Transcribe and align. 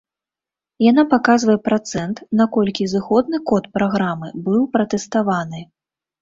Яна 0.91 1.03
паказвае 1.11 1.55
працэнт, 1.67 2.21
наколькі 2.39 2.87
зыходны 2.95 3.37
код 3.53 3.69
праграмы 3.77 4.27
быў 4.49 4.65
пратэставаны. 4.79 5.61